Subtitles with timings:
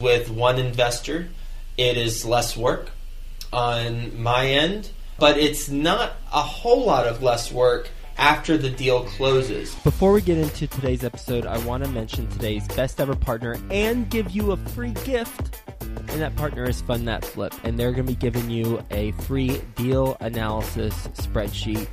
[0.00, 1.26] with one investor.
[1.78, 2.90] It is less work
[3.52, 9.04] on my end, but it's not a whole lot of less work after the deal
[9.04, 9.74] closes.
[9.76, 14.08] Before we get into today's episode, I want to mention today's best ever partner and
[14.10, 15.60] give you a free gift.
[15.80, 19.12] And that partner is Fund That Flip, and they're going to be giving you a
[19.12, 21.88] free deal analysis spreadsheet.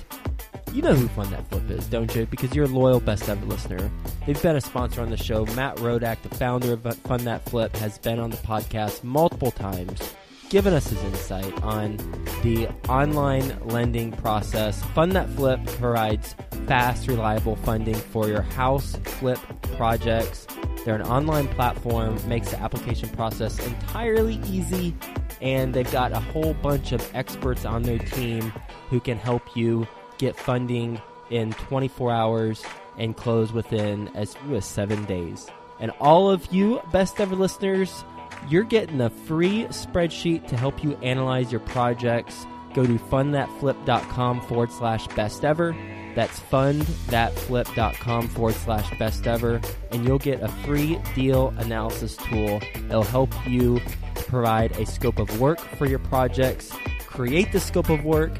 [0.71, 2.25] You know who Fund That Flip is, don't you?
[2.25, 3.91] Because you're a loyal best ever listener.
[4.25, 5.45] They've been a sponsor on the show.
[5.55, 10.13] Matt Rodak, the founder of Fund That Flip, has been on the podcast multiple times
[10.53, 11.97] given us his insight on
[12.43, 14.83] the online lending process.
[14.93, 16.35] Fund That Flip provides
[16.67, 19.39] fast, reliable funding for your house flip
[19.77, 20.45] projects.
[20.85, 24.95] They're an online platform, makes the application process entirely easy,
[25.41, 28.53] and they've got a whole bunch of experts on their team
[28.91, 29.87] who can help you
[30.23, 32.63] get funding in 24 hours
[32.97, 35.47] and close within as few as seven days.
[35.79, 38.05] And all of you best ever listeners,
[38.49, 42.45] you're getting a free spreadsheet to help you analyze your projects.
[42.73, 45.75] Go to fundthatflip.com forward slash best ever.
[46.15, 49.59] That's fundthatflip.com forward slash best ever.
[49.91, 52.61] And you'll get a free deal analysis tool.
[52.75, 53.81] It'll help you
[54.15, 56.71] provide a scope of work for your projects,
[57.07, 58.31] create the scope of work,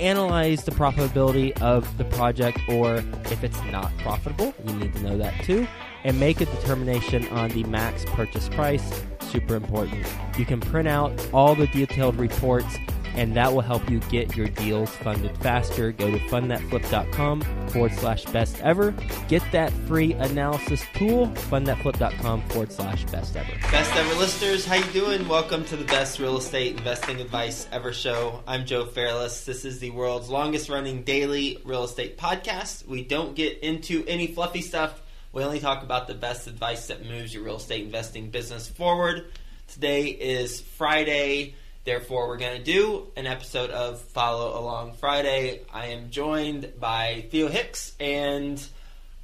[0.00, 5.18] analyze the profitability of the project, or if it's not profitable, you need to know
[5.18, 5.66] that too,
[6.04, 9.02] and make a determination on the max purchase price.
[9.20, 10.06] Super important.
[10.36, 12.78] You can print out all the detailed reports
[13.20, 15.92] and that will help you get your deals funded faster.
[15.92, 18.94] Go to fundthatflip.com forward slash best ever.
[19.28, 23.52] Get that free analysis tool, fundthatflip.com forward slash best ever.
[23.70, 25.28] Best ever listeners, how you doing?
[25.28, 28.42] Welcome to the best real estate investing advice ever show.
[28.46, 29.44] I'm Joe Fairless.
[29.44, 32.86] This is the world's longest running daily real estate podcast.
[32.86, 34.98] We don't get into any fluffy stuff.
[35.34, 39.30] We only talk about the best advice that moves your real estate investing business forward.
[39.68, 45.62] Today is Friday, Therefore, we're going to do an episode of Follow Along Friday.
[45.72, 48.62] I am joined by Theo Hicks and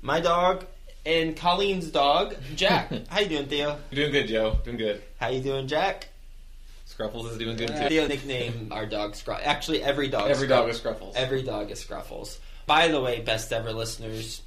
[0.01, 0.65] my dog
[1.05, 2.91] and Colleen's dog, Jack.
[3.09, 3.79] How you doing, Theo?
[3.91, 4.57] You're Doing good, Joe.
[4.65, 5.03] Doing good.
[5.21, 6.09] How you doing, Jack?
[6.89, 7.89] Scruffles is doing good uh, too.
[7.91, 9.45] Theo nicknamed our dog Scruffles.
[9.45, 10.31] Actually, every dog.
[10.31, 11.15] Every dog is Scruffles.
[11.15, 12.39] Every dog is Scruffles.
[12.65, 14.41] By the way, best ever listeners,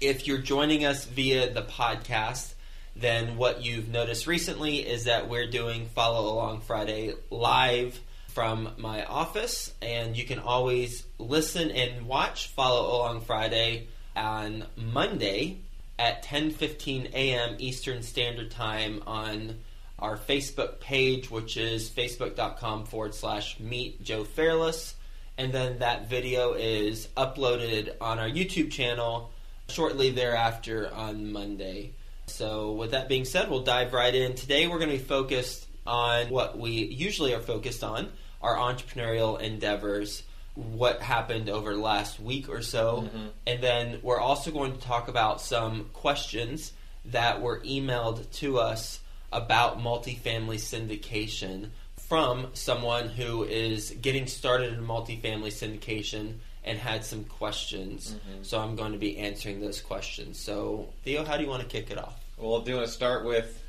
[0.00, 2.53] if you're joining us via the podcast,
[2.96, 9.04] then what you've noticed recently is that we're doing Follow Along Friday live from my
[9.04, 15.58] office, and you can always listen and watch Follow Along Friday on Monday
[15.98, 17.56] at 10:15 a.m.
[17.58, 19.58] Eastern Standard Time on
[19.98, 24.94] our Facebook page, which is facebook.com forward slash meet Joe Fairless.
[25.38, 29.32] And then that video is uploaded on our YouTube channel
[29.68, 31.92] shortly thereafter on Monday.
[32.26, 34.34] So, with that being said, we'll dive right in.
[34.34, 39.40] Today, we're going to be focused on what we usually are focused on our entrepreneurial
[39.40, 40.22] endeavors,
[40.54, 43.26] what happened over the last week or so, mm-hmm.
[43.46, 46.72] and then we're also going to talk about some questions
[47.06, 49.00] that were emailed to us
[49.32, 57.24] about multifamily syndication from someone who is getting started in multifamily syndication and had some
[57.24, 58.12] questions.
[58.12, 58.42] Mm-hmm.
[58.42, 60.38] So I'm going to be answering those questions.
[60.38, 62.18] So, Theo, how do you want to kick it off?
[62.36, 63.62] Well, do you want to start with?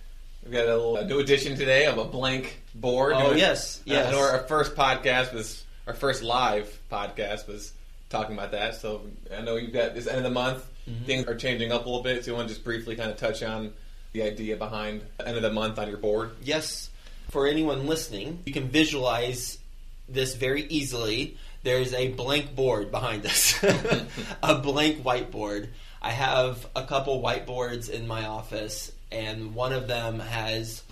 [0.44, 3.13] We've got a little new edition today of a blank board.
[3.16, 4.13] Oh yes, yes.
[4.13, 7.73] Uh, our first podcast was our first live podcast was
[8.09, 8.75] talking about that.
[8.75, 9.01] So
[9.35, 10.63] I know you've got this end of the month.
[10.88, 11.05] Mm-hmm.
[11.05, 12.23] Things are changing up a little bit.
[12.23, 13.73] So you want to just briefly kind of touch on
[14.13, 16.31] the idea behind end of the month on your board?
[16.41, 16.89] Yes.
[17.29, 19.57] For anyone listening, you can visualize
[20.07, 23.61] this very easily there's a blank board behind us,
[24.43, 25.69] a blank whiteboard.
[25.99, 30.83] I have a couple whiteboards in my office, and one of them has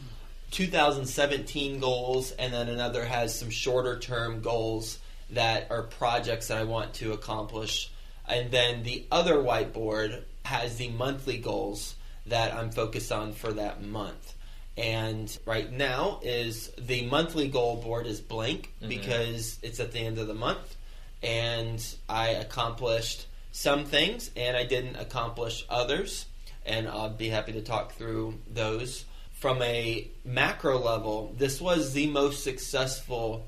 [0.50, 4.98] 2017 goals, and then another has some shorter term goals
[5.30, 7.92] that are projects that I want to accomplish.
[8.28, 11.94] And then the other whiteboard has the monthly goals
[12.26, 14.34] that I'm focused on for that month.
[14.76, 18.90] And right now is the monthly goal board is blank mm-hmm.
[18.90, 20.76] because it's at the end of the month
[21.22, 26.26] and I accomplished some things and I didn't accomplish others
[26.66, 29.06] and I'll be happy to talk through those.
[29.34, 33.46] From a macro level, this was the most successful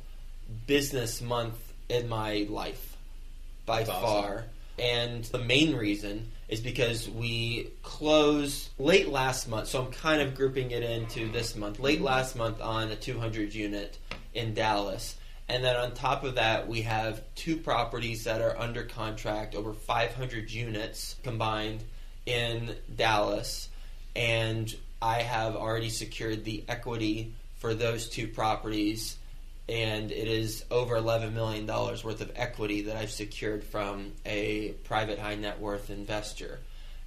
[0.67, 1.57] business month
[1.89, 2.97] in my life
[3.65, 4.33] by That's far.
[4.33, 4.49] Awesome.
[4.77, 10.35] And the main reason is because we closed late last month, so I'm kind of
[10.35, 11.79] grouping it into this month.
[11.79, 12.05] Late mm-hmm.
[12.05, 13.97] last month on a 200 unit
[14.33, 15.15] in Dallas.
[15.47, 19.73] And then on top of that, we have two properties that are under contract, over
[19.73, 21.83] 500 units combined
[22.25, 23.69] in Dallas.
[24.15, 29.17] And I have already secured the equity for those two properties,
[29.67, 35.17] and it is over $11 million worth of equity that I've secured from a private
[35.17, 36.59] high net worth investor.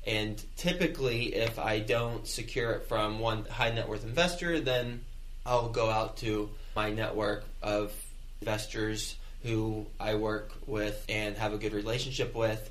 [0.06, 5.04] And typically, if I don't secure it from one high net worth investor, then
[5.46, 7.92] I'll go out to my network of
[8.40, 12.70] investors who I work with and have a good relationship with,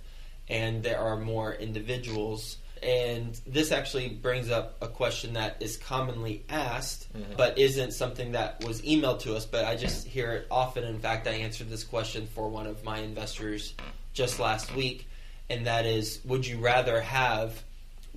[0.49, 2.57] and there are more individuals.
[2.83, 7.37] And this actually brings up a question that is commonly asked, Mhm.
[7.37, 10.83] but isn't something that was emailed to us, but I just hear it often.
[10.83, 13.73] In fact, I answered this question for one of my investors
[14.13, 15.07] just last week,
[15.49, 17.63] and that is Would you rather have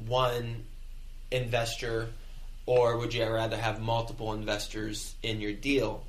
[0.07, 0.65] one
[1.31, 2.11] investor
[2.67, 6.05] or would you rather have multiple investors in your deal?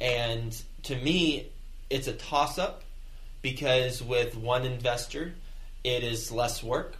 [0.00, 1.48] And to me,
[1.90, 2.82] it's a toss up
[3.42, 5.34] because with one investor,
[5.84, 6.96] it is less work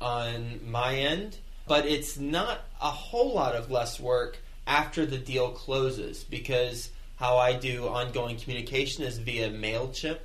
[0.00, 1.36] on my end,
[1.66, 7.36] but it's not a whole lot of less work after the deal closes because how
[7.38, 10.18] I do ongoing communication is via MailChimp.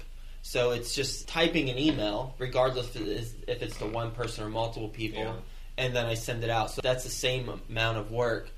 [0.44, 4.50] So it's just typing an email, regardless if it's, if it's to one person or
[4.50, 5.34] multiple people, Yeah.
[5.78, 6.72] and then I send it out.
[6.72, 8.50] So that's the same amount of work.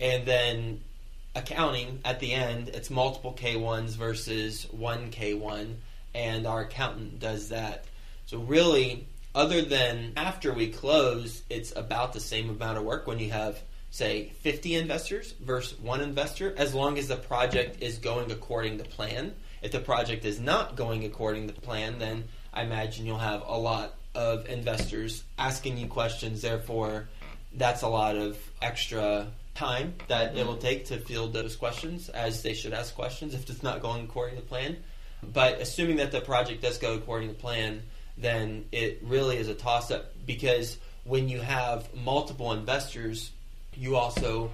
[0.00, 0.80] And then
[1.36, 5.74] accounting at the end, it's multiple K1s versus one K1,
[6.14, 7.84] and our accountant does that.
[8.26, 13.18] So really, other than after we close, it's about the same amount of work when
[13.18, 13.58] you have,
[13.90, 18.84] say, 50 investors versus one investor, as long as the project is going according to
[18.84, 19.34] plan.
[19.62, 23.58] If the project is not going according to plan, then I imagine you'll have a
[23.58, 26.42] lot of investors asking you questions.
[26.42, 27.08] Therefore,
[27.54, 32.42] that's a lot of extra time that it will take to field those questions, as
[32.42, 34.76] they should ask questions if it's not going according to plan.
[35.22, 37.82] But assuming that the project does go according to plan,
[38.16, 43.30] then it really is a toss up because when you have multiple investors,
[43.74, 44.50] you also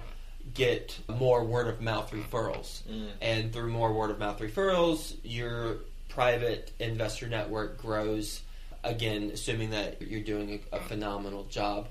[0.53, 2.81] get more word of mouth referrals.
[2.83, 3.09] Mm.
[3.21, 5.77] And through more word of mouth referrals, your
[6.09, 8.41] private investor network grows.
[8.83, 11.87] Again, assuming that you're doing a, a phenomenal job.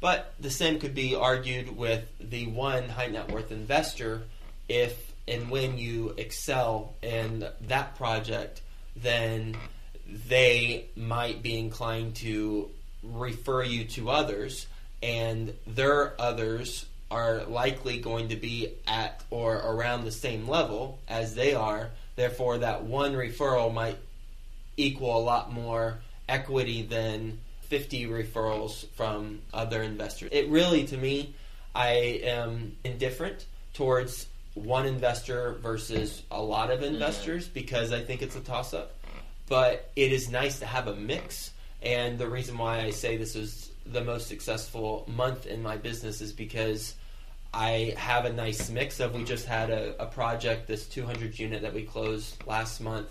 [0.00, 4.24] But the same could be argued with the one high net worth investor.
[4.68, 8.60] If and when you excel in that project,
[8.96, 9.56] then
[10.28, 12.70] they might be inclined to
[13.02, 14.66] refer you to others,
[15.02, 21.34] and their others are likely going to be at or around the same level as
[21.34, 21.90] they are.
[22.16, 23.98] Therefore, that one referral might
[24.76, 25.98] equal a lot more
[26.28, 30.30] equity than 50 referrals from other investors.
[30.32, 31.34] It really, to me,
[31.74, 36.94] I am indifferent towards one investor versus a lot of mm-hmm.
[36.94, 38.94] investors because I think it's a toss up.
[39.48, 41.50] But it is nice to have a mix.
[41.82, 46.20] And the reason why I say this is the most successful month in my business
[46.20, 46.94] is because
[47.52, 51.62] I have a nice mix of we just had a, a project, this 200 unit
[51.62, 53.08] that we closed last month,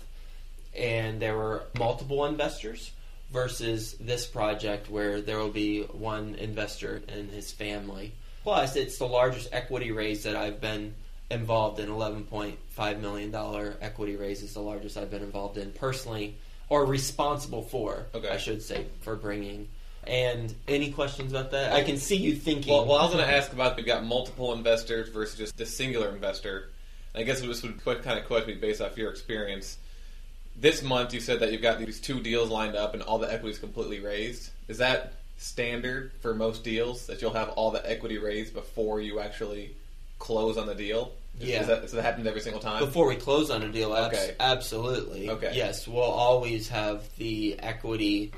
[0.74, 2.90] and there were multiple investors
[3.30, 8.12] versus this project where there will be one investor and his family.
[8.42, 10.94] Plus, it's the largest equity raise that I've been
[11.32, 11.88] involved in.
[11.88, 16.36] $11.5 million equity raise is the largest I've been involved in personally,
[16.68, 18.28] or responsible for, Okay.
[18.28, 19.68] I should say, for bringing.
[20.04, 21.72] And any questions about that?
[21.72, 22.72] I can see you thinking.
[22.72, 25.66] Well, well, I was going to ask about we've got multiple investors versus just the
[25.66, 26.70] singular investor.
[27.14, 29.78] And I guess this would kind of question me based off your experience.
[30.56, 33.32] This month, you said that you've got these two deals lined up and all the
[33.32, 34.50] equity is completely raised.
[34.68, 39.20] Is that standard for most deals that you'll have all the equity raised before you
[39.20, 39.74] actually
[40.18, 41.12] close on the deal?
[41.38, 41.60] Yeah.
[41.62, 42.78] Is that, does that happen every single time?
[42.84, 44.34] Before we close on a deal, abs- Okay.
[44.38, 45.28] absolutely.
[45.30, 45.52] Okay.
[45.54, 48.32] Yes, we'll always have the equity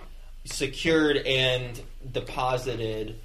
[0.45, 3.19] secured and deposited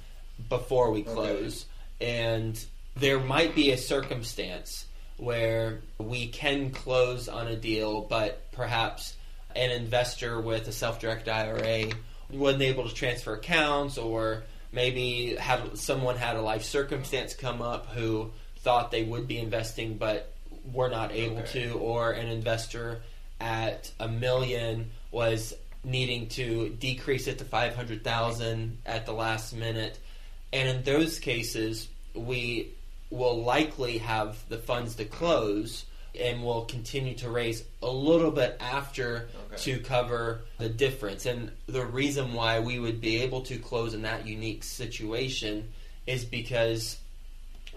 [0.48, 1.66] before we close.
[2.00, 2.62] And
[2.96, 4.86] there might be a circumstance
[5.16, 9.14] where we can close on a deal, but perhaps
[9.54, 11.90] an investor with a self-directed IRA
[12.30, 17.86] wasn't able to transfer accounts, or maybe had someone had a life circumstance come up
[17.88, 18.30] who
[18.62, 20.32] thought they would be investing but
[20.72, 21.68] were not able Okay.
[21.68, 23.02] to, or an investor
[23.40, 29.98] at a million was needing to decrease it to 500,000 at the last minute.
[30.52, 32.68] And in those cases, we
[33.10, 35.86] will likely have the funds to close
[36.20, 39.56] and will continue to raise a little bit after Okay.
[39.62, 41.24] to cover the difference.
[41.24, 45.70] And the reason why we would be able to close in that unique situation
[46.06, 46.98] is because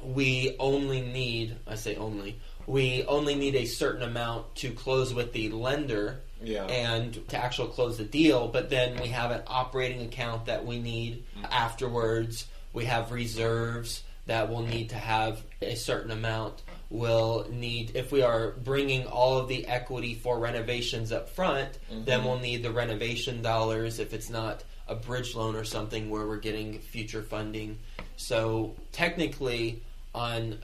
[0.05, 5.33] we only need, I say only, we only need a certain amount to close with
[5.33, 6.65] the lender Yeah.
[6.65, 10.79] and to actually close the deal, but then we have an operating account that we
[10.79, 11.45] need mm-hmm.
[11.51, 12.47] afterwards.
[12.73, 14.03] We have reserves.
[14.25, 16.61] that will need to have a certain amount.
[16.89, 22.05] We'll need, if we are bringing all of the equity for renovations up front, mm-hmm.
[22.05, 26.25] then we'll need the renovation dollars if it's not a bridge loan or something where
[26.25, 27.79] we're getting future funding.
[28.15, 29.81] So technically,
[30.13, 30.59] on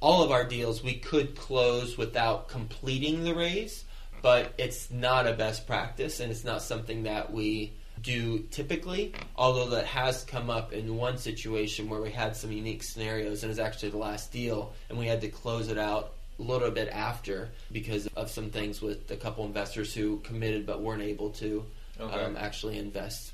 [0.00, 3.84] all of our deals, we could close without completing the raise,
[4.22, 9.12] but it's not a best practice and it's not something that we do typically.
[9.36, 13.50] Although that has come up in one situation where we had some unique scenarios, and
[13.50, 16.70] it was actually the last deal, and we had to close it out a little
[16.70, 21.30] bit after because of some things with a couple investors who committed but weren't able
[21.30, 21.64] to
[22.00, 22.14] Okay.
[22.24, 23.32] um, actually invest.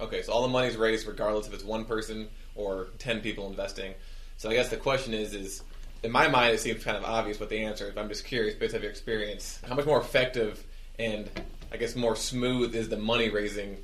[0.00, 3.94] Okay, so all the money's raised regardless if it's one person or ten people investing.
[4.38, 5.62] So I guess the question is, is
[6.02, 7.94] in my mind it seems kind of obvious what the answer is.
[7.94, 10.64] But I'm just curious, based on your experience, how much more effective
[10.98, 11.28] and
[11.70, 13.76] I guess more smooth is the money raising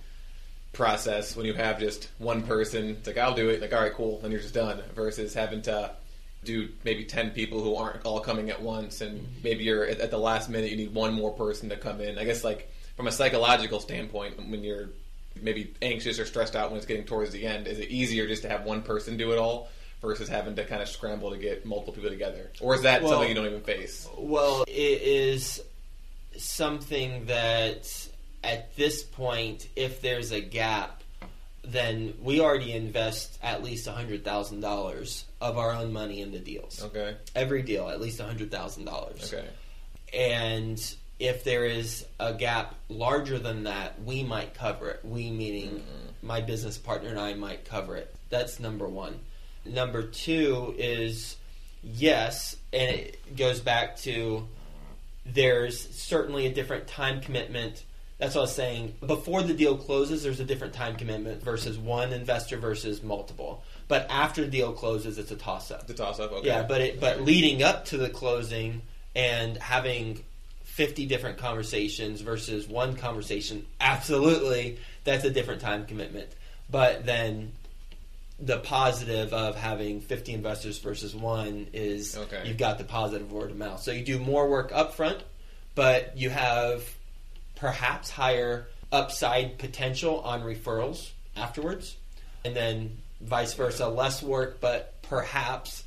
[0.73, 2.91] process when you have just one person?
[2.91, 3.61] It's like I'll do it.
[3.61, 4.81] Like all right, cool, then you're just done.
[4.95, 5.91] Versus having to
[6.45, 9.43] do maybe 10 people who aren't all coming at once and mm-hmm.
[9.43, 12.19] maybe you're at, at the last minute you need one more person to come in
[12.19, 14.91] i guess like from a psychological standpoint when you're
[15.41, 18.43] maybe anxious or stressed out when it's getting towards the end is it easier just
[18.43, 19.69] to have one person do it all
[20.05, 23.13] versus having to kind of scramble to get multiple people together or is that Well-
[23.13, 25.63] something you don't even face Well, it is
[26.37, 27.91] something that
[28.43, 31.03] at this point, if there's a gap,
[31.63, 36.83] then we already invest at least $100,000 of our own money into deals.
[36.85, 39.25] okay Every deal, at least $100,000.
[39.33, 39.49] okay
[40.13, 45.01] And if there is a gap larger than that, we might cover it.
[45.05, 46.27] We, meaning mm-hmm.
[46.27, 48.15] my business partner and I, might cover it.
[48.29, 49.21] That's number one.
[49.67, 51.37] Number two is
[51.83, 54.47] yes, and it goes back to
[55.27, 57.85] there's certainly a different time commitment.
[58.19, 58.95] That's what I was saying.
[59.05, 63.65] Before the deal closes, there's a different time commitment versus one investor versus multiple.
[63.89, 65.87] But after the deal closes, it's a toss up.
[65.87, 68.83] the toss up okay Yeah, but it, but leading up to the closing
[69.15, 70.23] and having
[70.63, 76.29] fifty different conversations versus one conversation, absolutely, that's a different time commitment.
[76.71, 77.53] But then
[78.39, 82.43] the positive of having fifty investors versus one is Okay.
[82.47, 83.81] you've got the positive word of mouth.
[83.81, 85.19] So you do more work up front,
[85.75, 86.85] but you have
[87.57, 91.97] perhaps higher upside potential on referrals afterwards,
[92.45, 95.85] and then vice versa, less work, but perhaps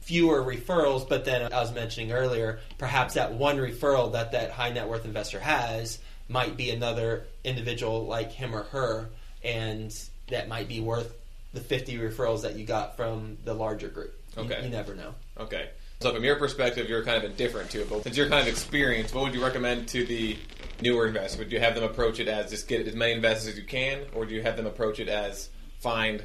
[0.00, 1.08] fewer referrals.
[1.08, 5.04] But then, I was mentioning earlier, perhaps that one referral that that high net worth
[5.04, 5.98] investor has
[6.28, 9.08] might be another individual like him or her,
[9.42, 9.94] and
[10.28, 11.14] that might be worth
[11.58, 14.14] the 50 referrals that you got from the larger group.
[14.36, 14.62] You- Okay.
[14.62, 15.14] you never know.
[15.38, 15.70] Okay.
[16.00, 17.90] So from your perspective, you're kind of indifferent to it.
[17.90, 20.38] But since you're kind of experienced, what would you recommend to the
[20.80, 21.38] newer investor?
[21.38, 24.06] Would you have them approach it as just get as many investors as you can,
[24.14, 25.48] or do you have them approach it as
[25.80, 26.24] find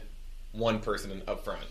[0.52, 1.66] one person up front?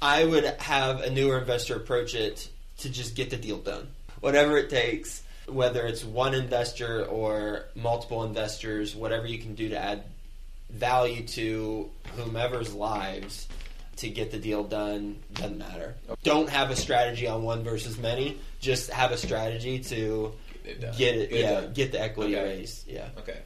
[0.00, 2.48] I would have a newer investor approach it
[2.78, 3.88] to just get the deal done.
[4.20, 9.76] Whatever it takes, whether it's one investor or multiple investors, whatever you can do to
[9.76, 10.04] add
[10.70, 13.48] value to whomever's lives
[13.96, 15.94] to get the deal done doesn't matter.
[16.22, 18.36] Don't have a strategy on one versus many.
[18.60, 20.32] Just have a strategy to
[20.98, 21.72] get it, yeah, done.
[21.72, 22.44] get the equity Okay.
[22.44, 22.88] raised.
[22.88, 23.08] Yeah.
[23.18, 23.38] Okay.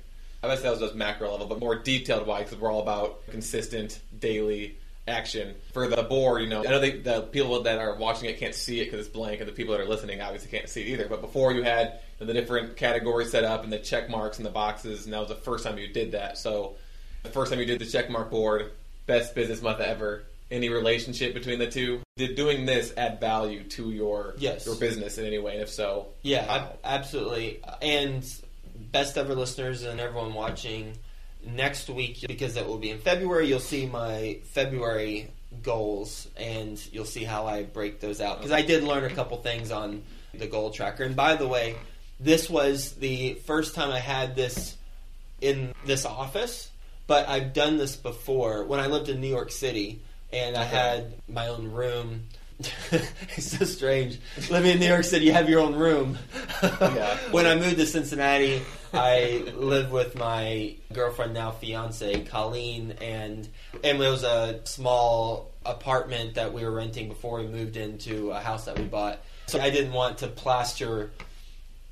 [0.42, 3.26] I guess that was just macro level, but more detailed why because we're all about
[3.30, 5.54] consistent daily action.
[5.72, 8.54] For the board, you know, I know they, the people that are watching it can't
[8.54, 10.88] see it because it's blank, and the people that are listening obviously can't see it
[10.88, 11.08] either.
[11.08, 14.50] But before you had the different categories set up and the check marks and the
[14.50, 16.38] boxes, and that was the first time you did that.
[16.38, 16.76] So,
[17.22, 18.72] the first time you did the checkmark board,
[19.06, 20.24] best business month ever.
[20.50, 22.00] Any relationship between the two?
[22.16, 24.66] Did doing this add value to your Yes.
[24.66, 25.52] your business in any way?
[25.54, 27.60] And if so, Yeah, absolutely.
[27.80, 28.24] And
[28.74, 30.94] best ever listeners and everyone watching,
[31.46, 35.30] next week, because it will be in February, you'll see my February
[35.62, 38.38] goals and you'll see how I break those out.
[38.38, 40.02] Because I did learn a couple things on
[40.34, 41.04] the goal tracker.
[41.04, 41.76] And by the way,
[42.18, 44.76] this was the first time I had this
[45.40, 46.70] in this office,
[47.10, 50.00] but I've done this before when I lived in New York City
[50.32, 52.28] and I had my own room.
[52.92, 54.20] it's so strange.
[54.48, 56.18] Living in New York City, you have your own room.
[56.62, 57.16] Yeah.
[57.32, 58.62] when I moved to Cincinnati,
[58.94, 63.48] I lived with my girlfriend, now fiance, Colleen, and
[63.82, 68.38] and it was a small apartment that we were renting before we moved into a
[68.38, 69.18] house that we bought.
[69.46, 71.10] So I didn't want to plaster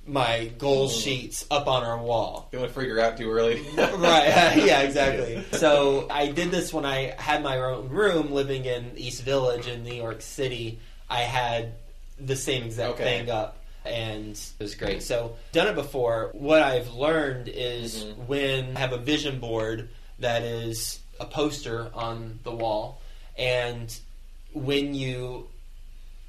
[0.08, 2.48] my goal sheets up on our wall.
[2.52, 3.60] you want to freak her out too early?
[3.76, 4.54] right.
[4.56, 5.44] yeah, exactly.
[5.52, 9.84] So I did this when I had my own room living in East Village in
[9.84, 10.78] New York City.
[11.10, 11.74] I had
[12.18, 13.04] the same exact Okay.
[13.04, 15.02] thing up and it was great.
[15.02, 16.30] So done it before.
[16.32, 18.26] What I've learned is Mhm.
[18.26, 19.88] when I have a vision board
[20.18, 23.00] that is a poster on the wall
[23.36, 23.94] and
[24.52, 25.48] when you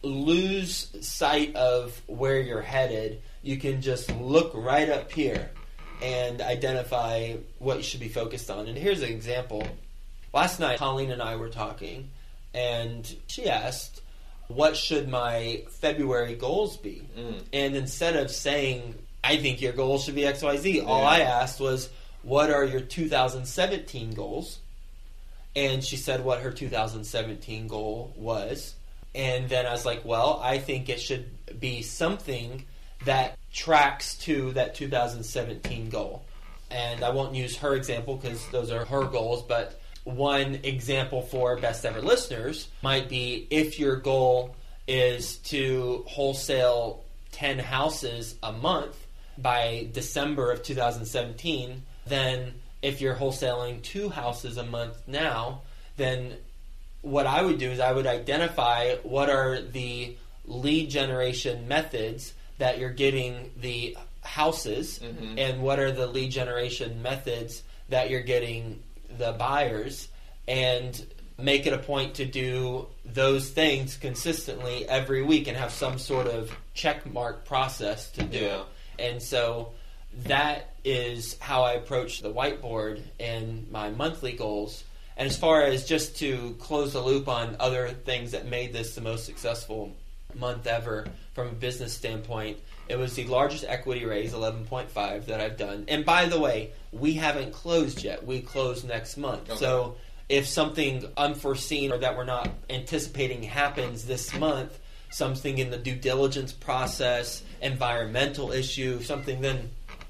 [0.04, 5.50] lose sight of where you're headed, you can just look right up here
[6.02, 8.68] and identify what you should be focused on.
[8.68, 9.68] And here's an example.
[10.34, 12.10] Last night, Colleen and I were talking,
[12.54, 14.02] and she asked,
[14.48, 17.08] What should my February goals be?
[17.18, 17.44] Mm.
[17.52, 21.90] And instead of saying, I think your goals should be XYZ, all I asked was,
[22.24, 24.60] What are your 2017 goals?
[25.56, 28.76] And she said what her 2017 goal was.
[29.16, 32.66] And then I was like, Well, I think it should be something
[33.06, 36.24] that tracks to that 2017 goal.
[36.72, 41.58] And I won't use her example because those are her goals, but one example for
[41.58, 44.56] best ever listeners might be if your goal
[44.88, 48.96] is to wholesale 10 houses a month
[49.38, 55.62] by December of 2017, then if you're wholesaling two houses a month now,
[55.98, 56.34] then
[57.02, 60.16] what I would do is I would identify what are the
[60.46, 65.38] lead generation methods that you're getting the houses Mhm.
[65.40, 68.84] and what are the lead generation methods that you're getting
[69.18, 70.08] the buyers
[70.48, 71.06] and
[71.38, 76.28] make it a point to do those things consistently every week and have some sort
[76.28, 78.64] of check mark process to do Yeah.
[79.00, 79.72] And so
[80.26, 84.84] that is how I approach the whiteboard and my monthly goals.
[85.16, 88.96] And as far as just to close the loop on other things that made this
[88.96, 89.92] the most successful
[90.36, 95.58] month ever from a business standpoint, it was the largest equity raise, 11.5, that I've
[95.58, 95.86] done.
[95.88, 98.26] And by the way, we haven't closed yet.
[98.26, 99.50] We close next month.
[99.50, 99.60] Okay.
[99.60, 104.78] So if something unforeseen or that we're not anticipating happens this month,
[105.12, 109.70] something in the due diligence process, environmental issue, something, then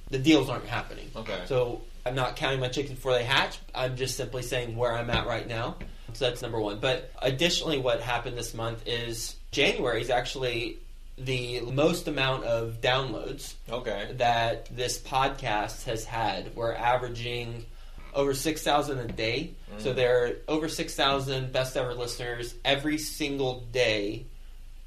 [0.09, 1.09] the deals aren't happening.
[1.15, 1.41] Okay.
[1.45, 3.59] So I'm not counting my chickens before they hatch.
[3.73, 5.77] I'm just simply saying where I'm at right now.
[6.13, 6.79] So that's number one.
[6.79, 10.79] But additionally, what happened this month is January is actually
[11.17, 14.13] the most amount of downloads Okay.
[14.17, 16.55] that this podcast has had.
[16.55, 17.65] We're averaging
[18.13, 19.53] over 6,000 a day.
[19.77, 19.95] So mm.
[19.95, 24.25] there are over 6,000 best ever listeners every single day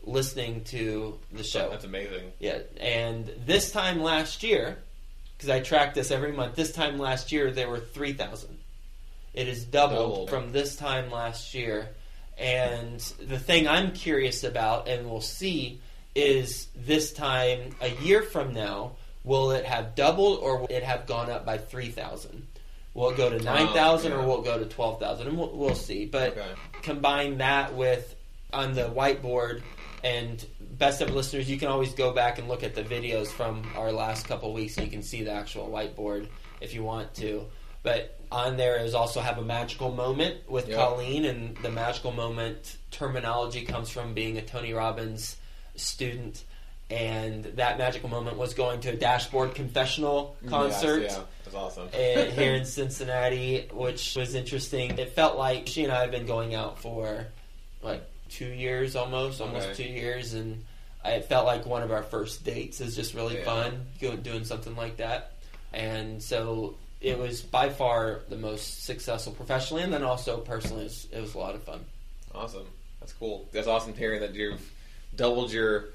[0.04, 1.70] listening to the show.
[1.70, 2.32] That's amazing.
[2.40, 4.78] Yeah, and this time last year,
[5.36, 8.58] because I track this every month, this time last year there were 3,000.
[9.34, 10.30] It is doubled Doubled.
[10.30, 11.88] from this time last year.
[12.38, 15.80] And the thing I'm curious about, and we'll see,
[16.14, 18.92] is this time a year from now,
[19.24, 22.46] will it have doubled or will it have gone up by 3,000?
[22.94, 24.22] Will it go to 9,000 Oh, yeah.
[24.22, 25.28] or will it go to 12,000?
[25.28, 26.04] And we'll, we'll see.
[26.06, 26.46] But Okay.
[26.82, 28.14] combine that with
[28.52, 29.62] on the whiteboard
[30.04, 33.62] and best of listeners you can always go back and look at the videos from
[33.76, 36.26] our last couple weeks and you can see the actual whiteboard
[36.60, 37.46] if you want to
[37.82, 40.76] but on there is also have a magical moment with Yep.
[40.78, 45.36] colleen and the magical moment terminology comes from being a tony robbins
[45.76, 46.44] student
[46.90, 51.88] and that magical moment was going to a dashboard confessional concert Yes, yeah, that's awesome.
[51.94, 54.98] Eh, here in Cincinnati, which was interesting.
[54.98, 57.26] It felt like she and I have been going out for
[57.82, 59.84] like two years almost, almost Okay.
[59.84, 60.62] two years, and
[61.02, 63.44] it felt like one of our first dates is just really Yeah.
[63.44, 63.86] fun
[64.22, 65.32] doing something like that.
[65.72, 70.84] And so it was by far the most successful professionally, and then also personally, it
[70.84, 71.84] was, it was a lot of fun.
[72.34, 72.66] Awesome.
[73.00, 73.48] That's cool.
[73.52, 74.60] That's awesome hearing that you've
[75.16, 75.86] doubled your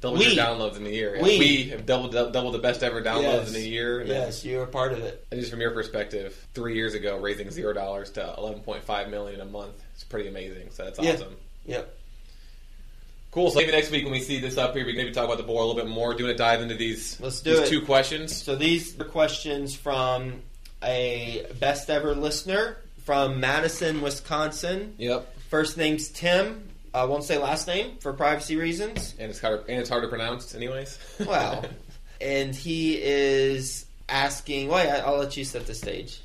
[0.00, 0.26] doubled We.
[0.34, 1.18] your downloads in a year.
[1.22, 1.38] We.
[1.38, 3.50] we have doubled doubled the best ever downloads Yes.
[3.50, 4.00] in a year.
[4.00, 5.24] And Yes, you were part of it.
[5.30, 9.08] And just from your perspective, three years ago, raising zero dollars to eleven point five
[9.10, 10.68] million a month, it's pretty amazing.
[10.72, 11.12] So that's Yeah.
[11.12, 11.36] awesome.
[11.66, 11.96] Yep.
[13.34, 13.50] Cool.
[13.50, 15.38] So maybe next week when we see this up here, we can maybe talk about
[15.38, 16.14] the board a little bit more.
[16.14, 17.20] Doing a dive into these.
[17.20, 17.68] Let's do these it.
[17.68, 18.40] two questions.
[18.40, 20.42] So these are questions from
[20.84, 24.94] a best ever listener from Madison, Wisconsin.
[24.98, 25.36] Yep.
[25.50, 26.68] First name's Tim.
[26.94, 29.16] I won't say last name for privacy reasons.
[29.18, 29.64] And it's hard.
[29.68, 30.96] And it's hard to pronounce, anyways.
[31.26, 31.64] Wow.
[32.20, 34.68] and he is asking.
[34.68, 36.20] Well, yeah, I'll let you set the stage.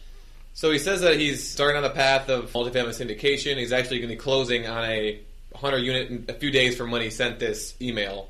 [0.53, 3.57] So he says that he's starting on the path of multifamily syndication.
[3.57, 7.01] He's actually going to be closing on a 100 unit a few days from when
[7.01, 8.29] he sent this email.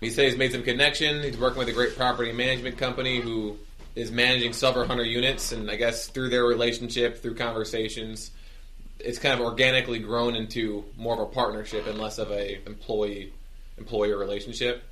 [0.00, 1.22] He said he's made some connection.
[1.22, 3.58] He's working with a great property management company who
[3.94, 8.30] is managing several hundred units, and I guess through their relationship, through conversations,
[8.98, 13.32] it's kind of organically grown into more of a partnership and less of a employee
[13.78, 14.82] employer relationship.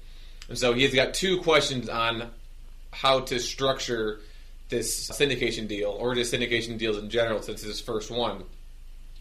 [0.49, 2.31] And so he's got two questions on
[2.91, 4.21] how to structure
[4.69, 8.43] this syndication deal or just syndication deals in general since it's his first one.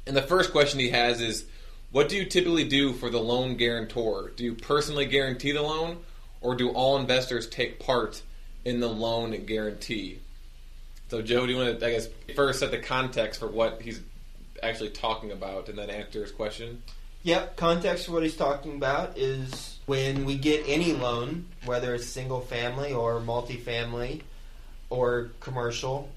[0.06, 1.46] And the first question he has is
[1.91, 4.32] what do you typically do for the loan guarantor?
[4.36, 6.00] Do you personally guarantee the loan
[6.41, 8.21] or do all investors take part
[8.65, 10.19] in the loan guarantee?
[11.10, 14.02] So Joe, do you want to I guess first set the context for what he's
[14.62, 16.84] actually talking about and then answer his question?
[17.23, 22.06] Yep, context for what he's talking about is when we get any loan, whether it's
[22.06, 24.21] single family or multifamily
[24.89, 26.10] or commercial,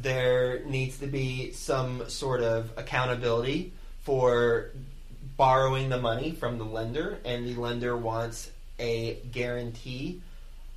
[0.00, 4.70] there needs to be some sort of accountability for
[5.38, 10.20] borrowing the money from the lender, and the lender wants a guarantee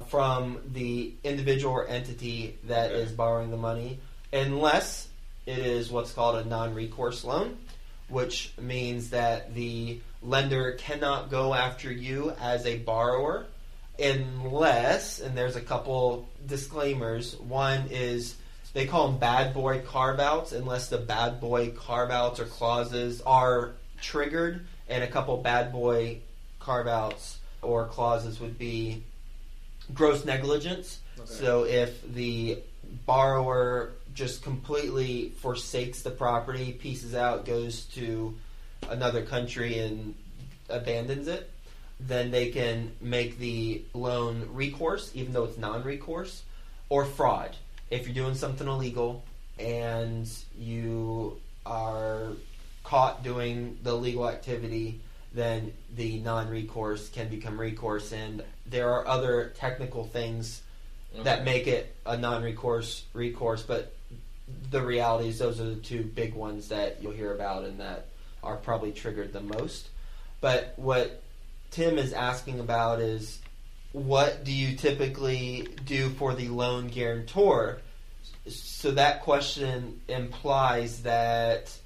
[0.08, 3.02] from the individual or entity that Okay.
[3.02, 4.00] is borrowing the money,
[4.32, 5.10] unless
[5.46, 7.58] it is what's called a non recourse loan,
[8.08, 13.48] which means that the lender cannot go after you as a borrower
[14.00, 17.36] unless, and there's a couple disclaimers.
[17.40, 18.36] One is
[18.74, 23.22] they call them bad boy carve outs, unless the bad boy carve outs or clauses
[23.22, 26.20] are triggered, and a couple bad boy
[26.60, 29.04] carve outs or clauses would be
[29.94, 31.00] gross negligence.
[31.18, 31.28] Okay.
[31.28, 32.60] So if the
[33.06, 38.36] borrower just completely forsakes the property, pieces out, goes to
[38.90, 40.16] another country and
[40.70, 41.50] abandons it,
[42.00, 46.44] then they can make the loan recourse, even though it's non recourse,
[46.90, 47.56] or fraud.
[47.90, 49.24] If you're doing something illegal
[49.60, 52.30] and you are
[52.84, 55.02] caught doing the legal activity,
[55.34, 58.12] then the non recourse can become recourse.
[58.12, 60.62] And there are other technical things
[61.24, 63.94] that make it a non-recourse recourse but
[64.70, 68.08] the reality is those are the two big ones that you'll hear about and that
[68.44, 69.88] are probably triggered the most.
[70.40, 71.22] But what
[71.70, 73.40] tim is asking about is
[73.92, 77.82] what do you typically do for the loan guarantor?
[78.48, 81.78] So that question implies that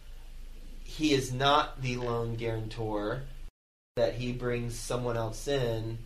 [0.96, 3.24] he is not the loan guarantor
[3.96, 5.98] that he brings someone else in.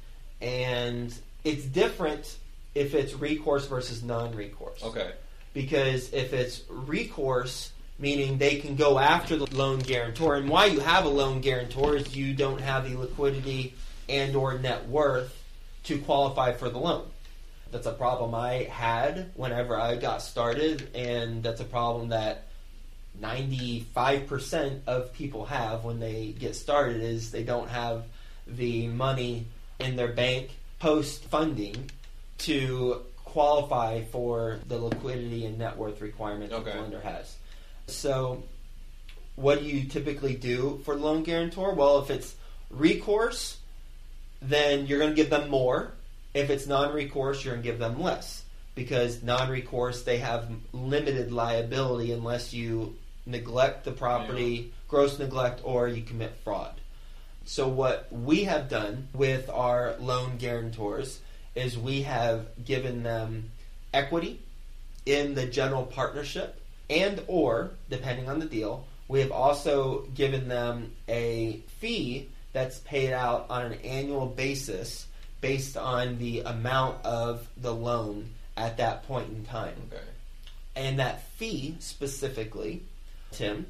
[0.41, 2.37] And it's different
[2.73, 4.83] if it's recourse versus non-recourse.
[4.83, 5.11] Okay.
[5.53, 10.79] because if it's recourse meaning they can go after the loan guarantor and why you
[10.79, 13.73] have a loan guarantor is you don't have the liquidity
[14.07, 15.35] and or net worth
[15.83, 17.05] to qualify for the loan.
[17.71, 22.48] That's a problem i had whenever i got started and that's a problem that
[23.21, 28.05] 95% of people have when they get started is they don't have
[28.47, 29.45] the money
[29.79, 31.89] in their bank post funding
[32.39, 37.35] to qualify for the liquidity and net worth requirement that the lender has.
[37.87, 38.43] So,
[39.35, 41.73] what do you typically do for the loan guarantor?
[41.73, 42.35] Well, if it's
[42.69, 43.57] recourse,
[44.41, 45.93] then you're going to give them more.
[46.33, 48.43] If it's non-recourse, you're going to give them less
[48.75, 56.01] because non-recourse they have limited liability unless you neglect the property, gross neglect, or you
[56.01, 56.73] commit fraud.
[57.45, 61.19] So what we have done with our loan guarantors
[61.55, 63.51] is we have given them
[63.93, 64.39] equity
[65.05, 70.93] in the general partnership and or depending on the deal we have also given them
[71.07, 75.07] a fee that's paid out on an annual basis
[75.41, 80.01] based on the amount of the loan at that point in time Okay.
[80.75, 82.83] and that fee specifically,
[83.31, 83.65] Tim,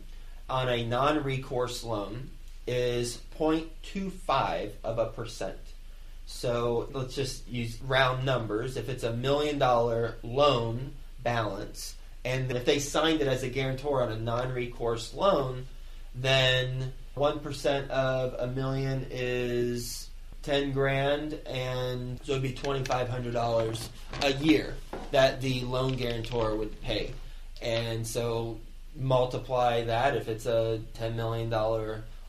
[0.49, 2.29] on a non recourse loan
[2.67, 5.57] is 0.25 of a percent.
[6.25, 8.77] So let's just use round numbers.
[8.77, 10.93] If it's a million dollar loan
[11.23, 15.65] balance, and if they signed it as a guarantor on a non recourse loan,
[16.13, 20.09] then 1% of a million is
[20.43, 23.89] 10 grand, and so it'd be $2,500
[24.23, 24.75] a year
[25.11, 27.13] that the loan guarantor would pay.
[27.61, 28.59] And so
[28.99, 30.15] multiply that.
[30.15, 31.49] If it's a $10 million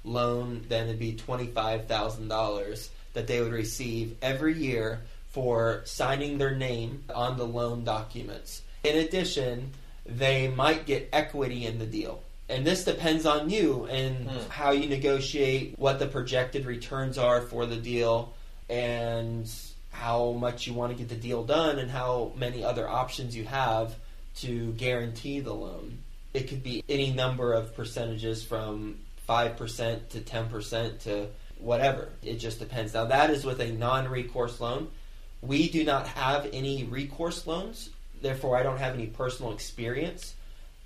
[0.04, 7.04] loan, then it'd be $25,000 that they would receive every year for signing their name
[7.14, 8.62] on the loan documents.
[8.84, 9.72] In addition,
[10.06, 12.22] they might get equity in the deal.
[12.48, 14.48] And this depends on you and Hmm.
[14.48, 18.32] how you negotiate what the projected returns are for the deal
[18.68, 19.48] and
[19.92, 23.44] how much you want to get the deal done and how many other options you
[23.44, 23.94] have
[24.38, 25.98] to guarantee the loan.
[26.32, 32.08] It could be any number of percentages from 5% to 10% to whatever.
[32.22, 32.94] It just depends.
[32.94, 34.88] Now, that is with a non recourse loan.
[35.42, 37.90] We do not have any recourse loans,
[38.20, 40.34] therefore, I don't have any personal experience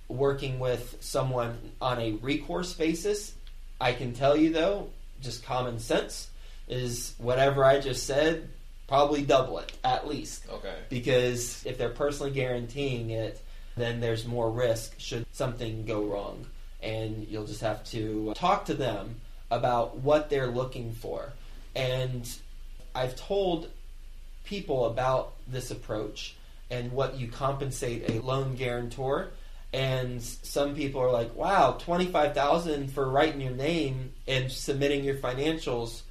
[0.09, 3.35] working with someone on a recourse basis.
[3.81, 6.29] I can tell you, though, just common sense
[6.69, 8.49] is whatever I just said,
[8.87, 10.75] probably double it at least Okay.
[10.89, 13.41] because if they're personally guaranteeing it,
[13.77, 16.47] then there's more risk should something go wrong.
[16.83, 19.17] And you'll just have to uh, talk to them
[19.51, 21.33] about what they're looking for.
[21.75, 22.29] And
[22.95, 23.71] I've told
[24.45, 26.37] people about this approach
[26.71, 29.31] and what you compensate a loan guarantor.
[29.73, 35.03] And some people are like, "Wow, twenty five thousand for writing your name and submitting
[35.03, 36.03] your financials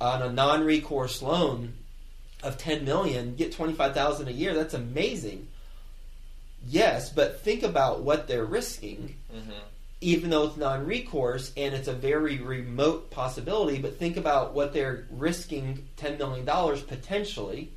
[0.00, 1.74] on a non recourse loan
[2.42, 4.54] of ten million, get twenty five thousand a year.
[4.54, 5.48] That's amazing."
[6.68, 9.50] Yes, but think about what they're risking hmm
[10.04, 15.06] even though it's non-recourse and it's a very remote possibility, but think about what they're
[15.10, 16.44] risking $10 million
[16.86, 17.70] potentially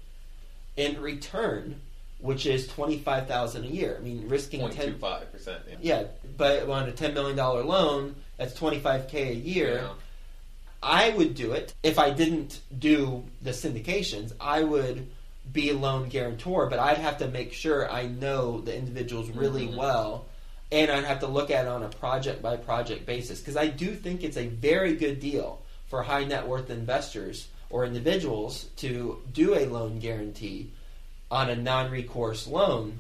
[0.76, 1.80] in return,
[2.20, 3.98] which is 25000 a year.
[3.98, 5.62] I mean, risking Point 10 two five percent.
[5.82, 6.04] Yeah,
[6.36, 9.76] but on a $10 million loan, that's 25k a year.
[9.76, 9.90] Yeah.
[10.84, 14.34] I would do it if I didn't do the syndications.
[14.40, 15.08] I would
[15.54, 19.68] be a loan guarantor, but I'd have to make sure I know the individuals really
[19.68, 19.76] Mhm.
[19.76, 20.26] well,
[20.72, 23.68] and I'd have to look at it on a project by project basis because I
[23.68, 29.22] do think it's a very good deal for high net worth investors or individuals to
[29.34, 30.72] do a loan guarantee
[31.32, 33.00] on a non recourse loan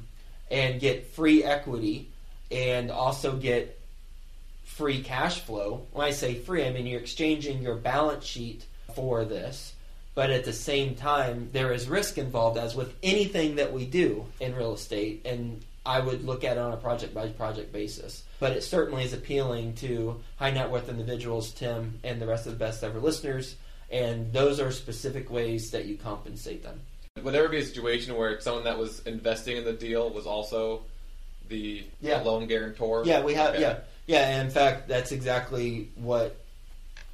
[0.49, 2.09] and get free equity
[2.51, 3.77] and also get
[4.63, 5.85] free cash flow.
[5.91, 9.73] When I say free, I mean you're exchanging your balance sheet for this,
[10.17, 14.25] but at the same time, there is risk involved, as with anything that we do
[14.39, 18.23] in real estate, and I would look at it on a project by project basis.
[18.39, 22.53] But it certainly is appealing to high net worth individuals, Tim, and the rest of
[22.53, 23.57] the best ever listeners,
[23.91, 26.79] and those are specific ways that you compensate them.
[27.21, 30.25] Would there ever be a situation where someone that was investing in the deal was
[30.25, 30.81] also
[31.47, 32.23] the Yeah.
[32.23, 33.03] loan guarantor?
[33.05, 33.51] Yeah, we have.
[33.51, 33.61] Okay.
[33.61, 34.29] Yeah, yeah.
[34.29, 36.35] And in fact, that's exactly what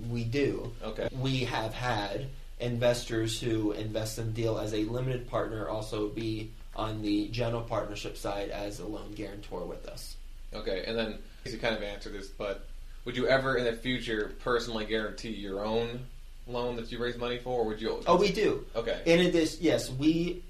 [0.09, 0.71] we do.
[0.81, 1.09] Okay.
[1.19, 2.27] We have had
[2.63, 8.17] investors who invest in deal as a limited partner also be on the general partnership
[8.17, 10.15] side as a loan guarantor with us.
[10.53, 10.83] Okay.
[10.87, 12.65] And then you kind of answered this, but
[13.05, 15.99] would you ever in the future personally guarantee your own
[16.47, 18.01] loan that you raise money for, or would you?
[18.07, 18.65] Oh, we do.
[18.75, 19.01] Okay.
[19.05, 20.43] In addition, yes, we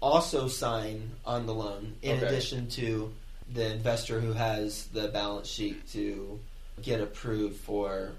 [0.00, 2.26] also sign on the loan in Okay.
[2.26, 3.12] addition to
[3.52, 6.38] the investor who has the balance sheet to
[6.82, 8.12] get approved for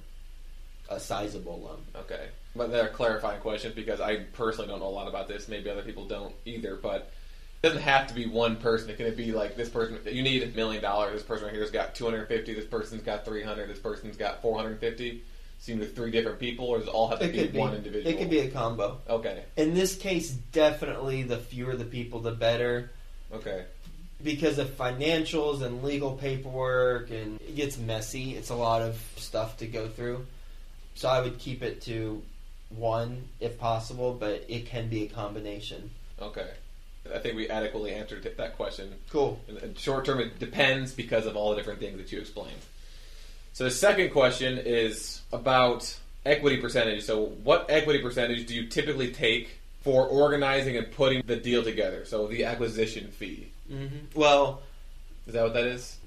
[0.89, 1.81] a sizable loan.
[2.03, 2.27] Okay.
[2.55, 5.47] But they're clarifying questions because I personally don't know a lot about this.
[5.47, 6.75] Maybe other people don't either.
[6.75, 7.11] But
[7.63, 8.89] it doesn't have to be one person.
[8.89, 9.99] It can be like this person.
[10.05, 11.13] You need a million dollars.
[11.13, 12.53] This person right here's got two hundred fifty.
[12.53, 13.69] This person's got three hundred.
[13.69, 15.23] This person's got four hundred fifty.
[15.59, 17.75] Seem with three different people, or does it all have to It be be one
[17.75, 18.11] individual?
[18.11, 18.99] It could be a combo.
[19.07, 19.43] Okay.
[19.57, 22.89] In this case, definitely the fewer the people, the better.
[23.31, 23.65] Okay.
[24.23, 28.35] Because of financials and legal paperwork, and it gets messy.
[28.35, 30.25] It's a lot of stuff to go through.
[30.95, 32.23] So I would keep it to
[32.75, 35.91] one if possible, but it can be a combination.
[36.21, 36.49] Okay.
[37.13, 38.93] I think we adequately answered that question.
[39.09, 39.39] Cool.
[39.47, 42.59] In short term, it depends because of all the different things that you explained.
[43.53, 47.03] So the second question is about equity percentage.
[47.03, 52.05] So what equity percentage do you typically take for organizing and putting the deal together?
[52.05, 53.47] So the acquisition fee.
[53.67, 54.61] hmm Well,
[55.27, 55.97] Is that what that is?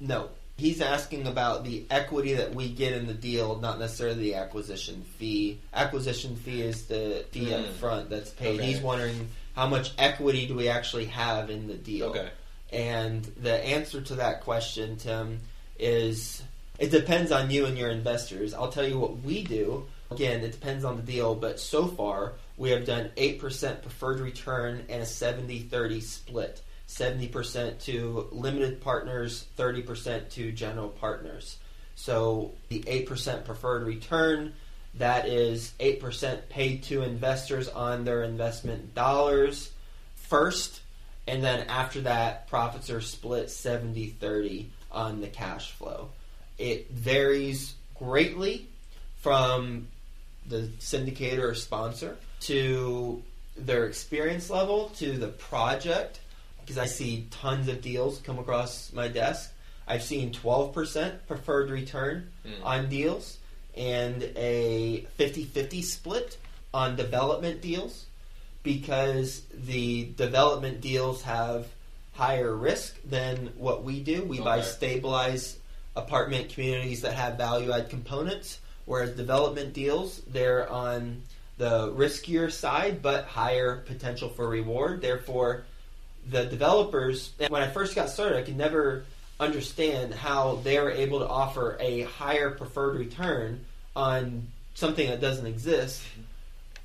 [0.00, 0.28] no.
[0.56, 5.02] He's asking about the equity that we get in the deal, not necessarily the acquisition
[5.18, 5.58] fee.
[5.72, 7.72] Acquisition fee is the fee up Mm.
[7.74, 8.60] front that's paid.
[8.60, 8.66] Okay.
[8.66, 12.08] He's wondering how much equity do we actually have in the deal.
[12.10, 12.28] Okay.
[12.70, 15.40] And the answer to that question, Tim,
[15.78, 16.42] is
[16.78, 18.54] it depends on you and your investors.
[18.54, 19.86] I'll tell you what we do.
[20.10, 24.84] Again, it depends on the deal, but so far we have done 8% preferred return
[24.88, 26.60] and a 70 30 split.
[26.98, 31.56] 70% to limited partners, 30% to general partners.
[31.94, 34.52] So the 8% preferred return,
[34.94, 39.70] that is 8% paid to investors on their investment dollars
[40.14, 40.80] first,
[41.26, 46.10] and then after that, profits are split 70 30 on the cash flow.
[46.58, 48.66] It varies greatly
[49.20, 49.88] from
[50.46, 53.22] the syndicator or sponsor to
[53.56, 56.20] their experience level to the project
[56.62, 59.52] because I see tons of deals come across my desk.
[59.86, 62.64] I've seen 12% preferred return Mm.
[62.64, 63.38] on deals
[63.76, 66.36] and a 50 50 split
[66.74, 68.06] on development deals
[68.62, 71.66] because the development deals have
[72.14, 74.22] higher risk than what we do.
[74.24, 74.66] We buy Okay.
[74.68, 75.56] stabilized
[75.96, 81.22] apartment communities that have value add components, whereas development deals, they're on
[81.58, 85.00] the riskier side but higher potential for reward.
[85.02, 85.64] Therefore,
[86.28, 89.04] the developers, when I first got started, I could never
[89.40, 93.64] understand how they were able to offer a higher preferred return
[93.96, 96.02] on something that doesn't exist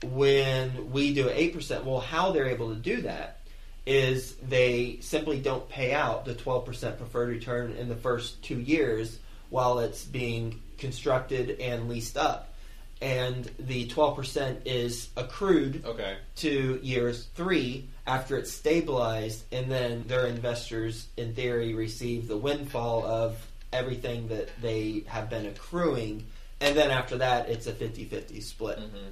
[0.03, 1.83] when we do 8%.
[1.83, 3.39] Well, how they're able to do that
[3.85, 9.19] is they simply don't pay out the 12% preferred return in the first two years
[9.49, 12.53] while it's being constructed and leased up.
[12.99, 16.17] and the 12% is accrued Okay.
[16.37, 23.05] to years three after it's stabilized, and then their investors, in theory, receive the windfall
[23.05, 23.37] of
[23.73, 26.25] everything that they have been accruing.
[26.61, 28.79] And then after that, it's a 50 50 split.
[28.79, 29.09] hmm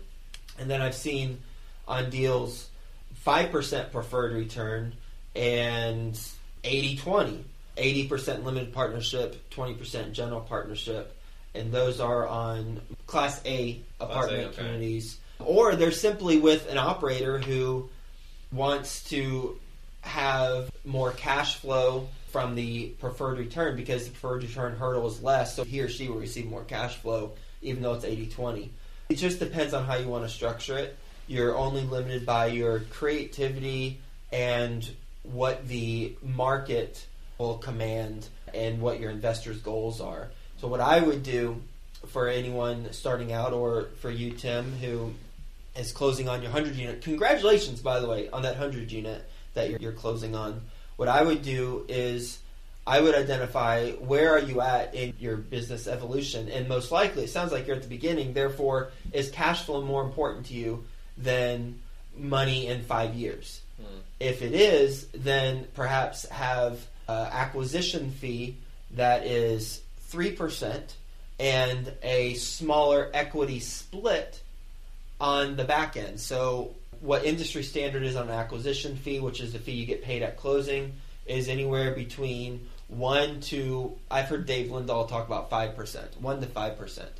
[0.58, 1.40] And then I've seen
[1.88, 2.70] on deals
[3.28, 4.94] 5% preferred return
[5.36, 6.20] and
[6.64, 7.46] 80 20.
[7.78, 11.14] 80% limited partnership, 20% general partnership.
[11.54, 14.56] And those are on Class A apartment okay.
[14.56, 15.18] communities.
[15.40, 17.90] Or they're simply with an operator who
[18.52, 19.60] wants to
[20.02, 25.56] have more cash flow from the preferred return because the preferred return hurdle is less,
[25.56, 28.72] so he or she will receive more cash flow even though it's 80 20.
[29.10, 30.98] It just depends on how you want to structure it.
[31.28, 34.00] You're only limited by your creativity
[34.32, 34.88] and
[35.24, 37.06] what the market
[37.38, 40.30] will command and what your investors' goals are.
[40.58, 41.62] So, what I would do
[42.08, 45.14] for anyone starting out, or for you, Tim, who
[45.76, 49.70] is closing on your 100 unit, congratulations, by the way, on that 100 unit that
[49.70, 50.62] you're, you're closing on.
[50.96, 52.40] What I would do is
[52.88, 57.30] I would identify where are you at in your business evolution, and most likely it
[57.30, 58.34] sounds like you're at the beginning.
[58.34, 60.86] Therefore, is cash flow more important to you
[61.18, 61.82] than
[62.16, 63.62] money in five years?
[63.78, 64.00] Hmm.
[64.20, 68.58] If it is, then perhaps have uh, acquisition fee
[68.92, 70.96] that is three percent
[71.40, 74.42] and a smaller equity split
[75.20, 76.20] on the back end.
[76.20, 80.04] So, what industry standard is on an acquisition fee, which is the fee you get
[80.04, 80.94] paid at closing,
[81.26, 86.48] is anywhere between one to I've heard Dave Lindahl talk about five percent, one to
[86.48, 87.12] five percent.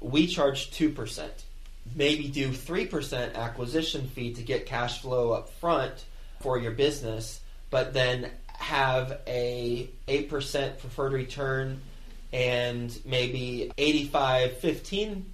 [0.00, 1.44] We charge two percent.
[1.94, 6.04] Maybe do three percent acquisition fee to get cash flow up front
[6.40, 11.80] for your business, but then have a eight percent preferred return
[12.32, 15.32] and maybe 85 15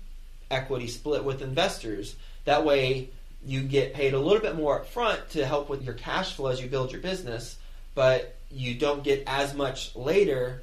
[0.52, 2.14] equity split with investors.
[2.44, 3.10] That way,
[3.44, 6.50] you get paid a little bit more up front to help with your cash flow
[6.50, 7.56] as you build your business,
[7.94, 10.62] but you don't get as much later,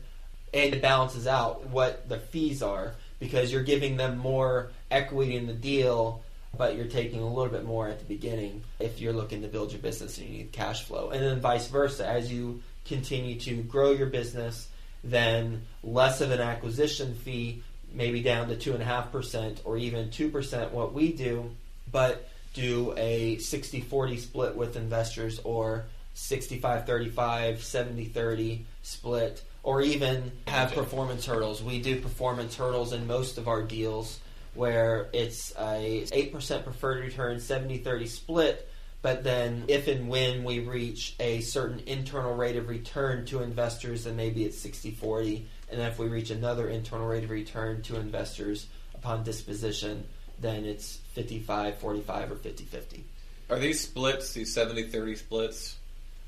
[0.54, 5.46] and it balances out what the fees are because you're giving them more equity in
[5.46, 6.24] the deal,
[6.58, 9.72] but you're taking a little bit more at the beginning if you're looking to build
[9.72, 11.10] your business and you need cash flow.
[11.10, 14.70] And then vice versa, as you continue to grow your business,
[15.04, 17.62] then less of an acquisition fee,
[17.94, 21.52] maybe down to 2.5% or even 2% what we do,
[21.92, 29.82] but do a 60 40 split with investors or 65 35, 70 30 split, or
[29.82, 31.64] even have performance hurdles.
[31.64, 34.20] We do performance hurdles in most of our deals
[34.56, 38.70] where it's a 8% preferred return, 70 30 split.
[39.02, 44.04] But then, if and when we reach a certain internal rate of return to investors,
[44.04, 45.48] then maybe it's 60 40.
[45.72, 50.06] And then, if we reach another internal rate of return to investors upon disposition,
[50.40, 53.04] then it's 55 45 or 50 50.
[53.50, 55.78] Are these splits, these 70-30 splits,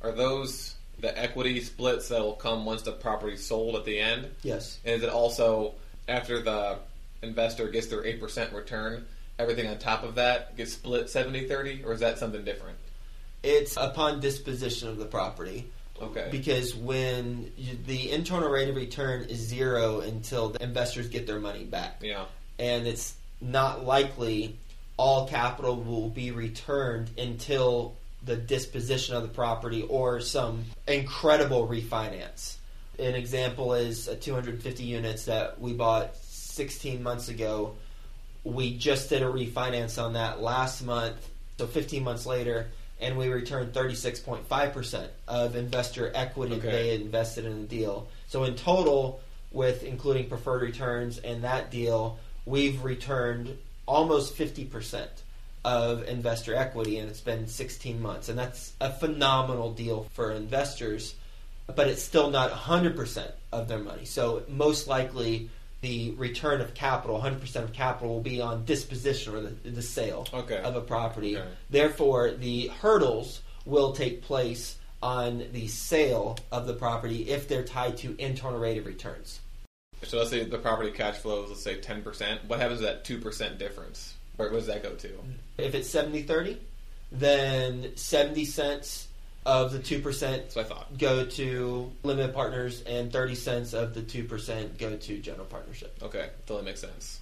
[0.02, 4.30] are those the equity splits that'll come once the property's sold at the end?
[4.44, 4.80] Yes.
[4.86, 5.76] And is it also
[6.08, 6.80] after the
[7.22, 9.06] investor gets their 8% return,
[9.38, 12.78] everything on top of that gets split 70-30, or is that something different?
[13.44, 15.68] It's upon disposition of the property.
[16.02, 16.28] Okay.
[16.32, 21.40] Because when you, the internal rate of return is zero until the investors get their
[21.40, 21.98] money back.
[22.02, 22.26] Yeah.
[22.58, 24.58] And it's not likely
[24.98, 32.58] all capital will be returned until the disposition of the property or some incredible refinance.
[33.00, 37.76] An example is a 250 units that we bought 16 months ago.
[38.44, 42.70] We just did a refinance on that last month, so 15 months later,
[43.02, 46.72] and we returned 36.5% of investor equity Okay.
[46.72, 48.08] they had invested in the deal.
[48.28, 55.08] So in total, with including preferred returns and that deal, we've returned almost 50%
[55.64, 58.30] of investor equity, and it's been 16 months.
[58.30, 61.16] And that's a phenomenal deal for investors,
[61.76, 64.06] but it's still not 100% of their money.
[64.06, 65.50] So most likely,
[65.82, 70.28] the return of capital, 100% of capital, will be on disposition or the, the sale
[70.34, 70.58] Okay.
[70.58, 71.38] of a property.
[71.38, 71.48] Okay.
[71.70, 77.98] Therefore, the hurdles will take place on the sale of the property if they're tied
[77.98, 79.40] to internal rate of returns.
[80.04, 82.46] So let's say the property cash flows, let's say 10%.
[82.48, 84.16] What happens to that 2% difference?
[84.38, 85.10] Or what does that go to?
[85.58, 86.58] If it's 70 30,
[87.12, 89.08] then 70 cents
[89.46, 90.98] of the 2% That's what I thought.
[90.98, 95.98] go to limited partners and 30 cents of the 2% go to general partnership.
[96.02, 97.20] Okay, totally makes sense.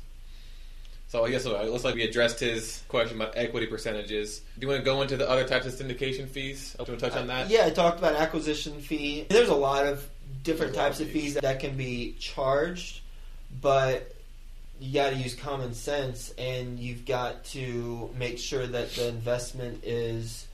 [1.07, 4.39] So I guess uh, it looks like we addressed his question about equity percentages.
[4.59, 6.75] Do you want to go into the other types of syndication fees?
[6.77, 7.49] Do you want to touch on that?
[7.49, 9.25] Yeah, I talked about acquisition fee.
[9.29, 10.07] There's a lot of
[10.43, 11.33] different There's types of of fees.
[11.33, 13.01] fees that can be charged,
[13.61, 14.13] but
[14.79, 19.83] you got to use common sense and you've got to make sure that the investment
[19.83, 20.45] is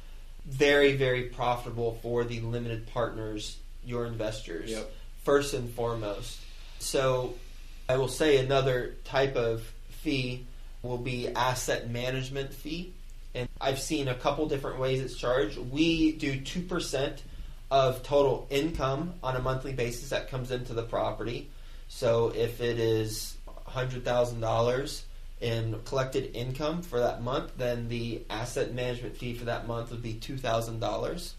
[0.46, 4.91] very, very profitable for the limited partners, your investors, Yep.
[5.24, 6.38] first and foremost.
[6.80, 7.36] So,
[7.89, 10.46] I will say another type of fee
[10.82, 12.93] will be asset management fee.
[13.34, 15.58] And I've seen a couple different ways it's charged.
[15.58, 17.22] We do 2%
[17.70, 21.50] of total income on a monthly basis that comes into the property.
[21.89, 23.36] So if it is
[23.68, 25.02] $100,000
[25.42, 30.02] in collected income for that month, then the asset management fee for that month would
[30.02, 31.32] be $2,000.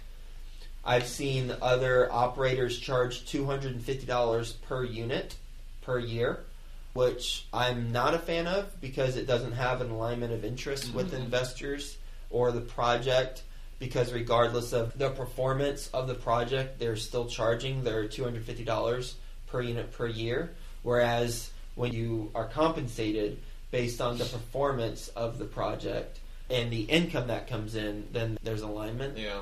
[0.84, 5.36] I've seen other operators charge $250 per unit
[5.82, 6.44] per year,
[6.92, 11.12] which I'm not a fan of because it doesn't have an alignment of interest with
[11.12, 11.24] Mhm.
[11.24, 11.96] investors
[12.30, 13.42] or the project.
[13.78, 19.16] Because regardless of the performance of the project, they're still charging their $250
[19.48, 20.54] per unit per year.
[20.82, 23.38] Whereas when you are compensated
[23.70, 28.62] based on the performance of the project and the income that comes in, then there's
[28.62, 29.18] alignment.
[29.18, 29.40] Yeah.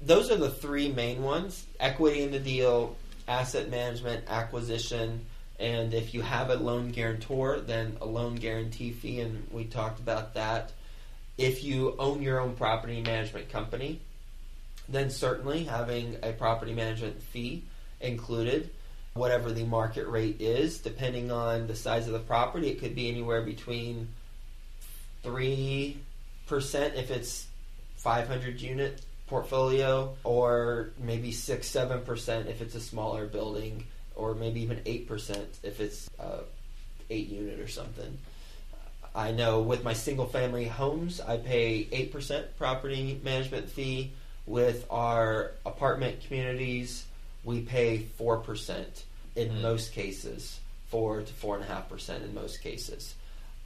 [0.00, 1.66] those are the three main ones.
[1.80, 2.96] Equity in the deal
[3.28, 5.24] asset management acquisition
[5.58, 9.98] and if you have a loan guarantor then a loan guarantee fee and we talked
[9.98, 10.72] about that.
[11.36, 14.00] If you own your own property management company
[14.88, 17.64] then certainly having a property management fee
[18.00, 18.70] included
[19.16, 23.08] whatever the market rate is depending on the size of the property it could be
[23.08, 24.08] anywhere between
[25.24, 25.96] 3%
[26.48, 27.46] if it's
[27.96, 34.78] 500 unit portfolio or maybe 6 7% if it's a smaller building or maybe even
[34.78, 36.40] 8% if it's uh,
[37.10, 38.18] 8 unit or something.
[39.14, 44.12] I know with my single family homes i pay 8% property management fee.
[44.46, 47.04] With our apartment communities
[47.46, 49.62] we pay 4% in Mhm.
[49.62, 53.14] most cases 4 to 4.5% in most cases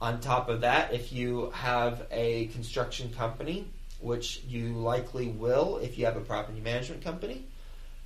[0.01, 3.65] on top of that, if you have a construction company,
[3.99, 7.43] which you likely will if you have a property management company,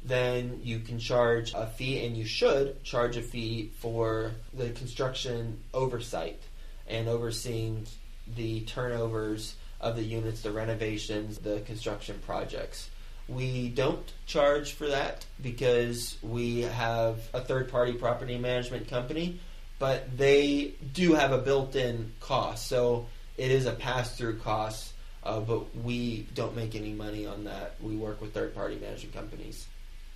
[0.04, 5.64] then you can charge a fee, and you should charge a fee for the construction
[5.74, 6.40] oversight
[6.88, 7.88] and overseeing
[8.36, 12.90] the turnovers of the units, the renovations, the construction projects.
[13.28, 19.40] We don't charge for that because we have a third party property management company,
[19.80, 22.68] but they do have a built in cost.
[22.68, 23.08] So
[23.38, 27.76] it is a pass through cost, uh, but we don't make any money on that.
[27.82, 29.68] We work with third party management companies.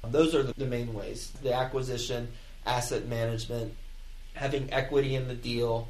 [0.04, 2.30] Those are the, the main ways the acquisition,
[2.66, 3.74] asset management,
[4.34, 5.90] having equity in the deal,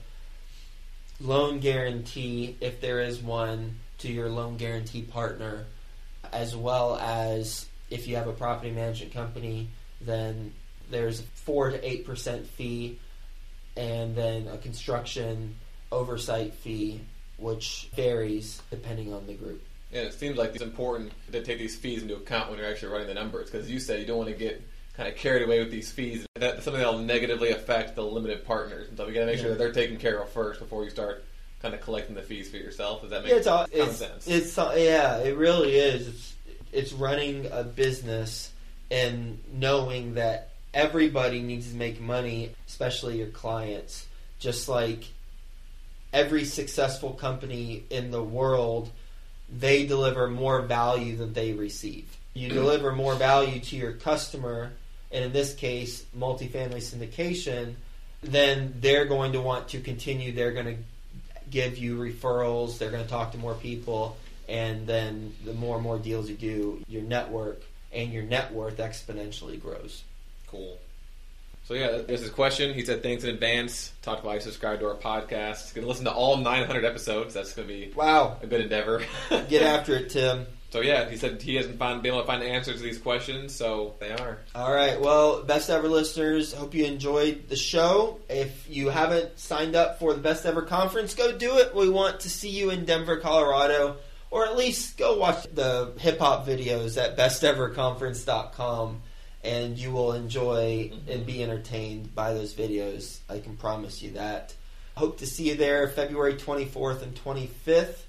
[1.20, 5.66] loan guarantee, if there is one, to your loan guarantee partner,
[6.34, 9.70] as well as if you have a property management company,
[10.02, 10.54] then
[10.90, 13.00] there's a 4 to 8% fee,
[13.76, 15.56] and then a construction
[15.92, 17.02] oversight fee,
[17.38, 19.62] which varies depending on the group.
[19.92, 22.92] Yeah, it seems like it's important to take these fees into account when you're actually
[22.92, 24.62] running the numbers because you said you don't want to get
[24.94, 26.28] kind of carried away with these fees.
[26.36, 28.90] That's something that'll negatively affect the limited partners.
[28.90, 30.90] and So we got to make sure that they're taken care of first before you
[30.90, 31.26] start
[31.62, 33.02] kind of collecting the fees for yourself.
[33.02, 34.28] Does that make Yeah, it's all, it's, sense?
[34.28, 36.08] it's yeah, it really is.
[36.08, 36.36] It's
[36.72, 38.52] it's running a business
[38.92, 44.08] and knowing that everybody needs to make money, especially your clients.
[44.40, 45.06] Just like
[46.14, 48.92] every successful company in the world,
[49.52, 52.18] they deliver more value than they receive.
[52.34, 54.72] You deliver more value to your customer,
[55.12, 57.76] and in this case, multifamily syndication,
[58.22, 60.32] then they're going to want to continue.
[60.34, 60.78] They're going to
[61.52, 62.78] give you referrals.
[62.78, 66.36] They're going to talk to more people, and then the more and more deals you
[66.36, 70.04] do, your network and your net worth exponentially grows.
[70.48, 70.78] Cool.
[71.66, 72.74] So yeah, there's his question.
[72.74, 73.92] He said thanks in advance.
[74.02, 75.64] Talked about you subscribe to our podcast.
[75.66, 77.34] He's gonna listen to all 900 episodes.
[77.36, 79.04] That's gonna be Wow, a good endeavor.
[79.30, 80.48] get after it, Tim.
[80.72, 83.56] So yeah, he said he hasn't found, been able to find answers to these questions,
[83.56, 84.40] so they are.
[84.54, 85.02] All right.
[85.02, 88.20] Well, best ever listeners, hope you enjoyed the show.
[88.30, 91.74] If you haven't signed up for the best ever conference, go do it.
[91.74, 93.98] We want to see you in Denver, Colorado,
[94.30, 99.02] or at least go watch the hip hop videos at besteverconference.com
[99.44, 101.12] and you will enjoy mm-hmm.
[101.12, 103.20] and be entertained by those videos.
[103.30, 104.54] I can promise you that.
[104.96, 108.04] Hope to see you there February 24th and 25th.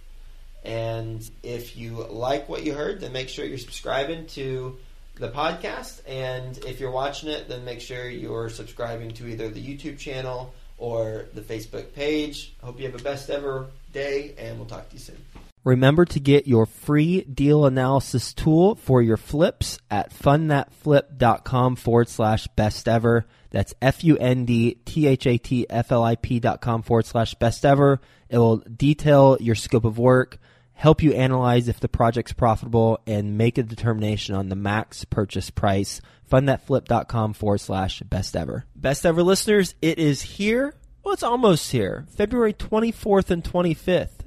[0.65, 4.79] And if you like what you heard, then make sure you're subscribing to
[5.17, 6.01] the podcast.
[6.07, 10.53] And if you're watching it, then make sure you're subscribing to either the YouTube channel
[10.79, 12.55] or the Facebook page.
[12.63, 15.23] Hope you have a best ever day, and we'll talk to you soon.
[15.63, 22.47] Remember to get your free deal analysis tool for your flips at fundthatflip.com forward slash
[22.57, 23.27] best ever.
[23.51, 26.83] That's F U N D T H A T F L I P dot com
[26.83, 28.01] forward slash best ever.
[28.31, 30.39] It will detail your scope of work,
[30.81, 35.51] help you analyze if the project's profitable, and make a determination on the max purchase
[35.51, 36.01] price.
[36.33, 38.65] Fundthatflip.com forward slash best ever.
[38.75, 40.75] Best ever listeners, it is here.
[41.05, 42.07] Well, it's almost here.
[42.17, 44.21] February 24th and 25th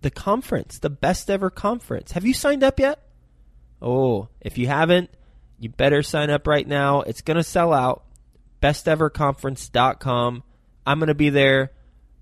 [0.00, 2.12] the conference, the best ever conference.
[2.12, 2.98] Have you signed up yet?
[3.80, 5.10] Oh, if you haven't,
[5.58, 7.02] you better sign up right now.
[7.02, 8.04] It's going to sell out.
[8.62, 10.42] Besteverconference.com.
[10.86, 11.70] I'm going to be there.